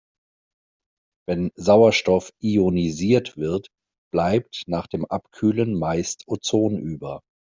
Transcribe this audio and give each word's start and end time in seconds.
Wenn 1.27 1.51
Sauerstoff 1.53 2.31
ionisiert 2.41 3.37
wird, 3.37 3.67
bleibt 4.11 4.63
nach 4.65 4.87
dem 4.87 5.05
Abkühlen 5.05 5.77
meist 5.77 6.23
Ozon 6.27 6.79
über. 6.79 7.21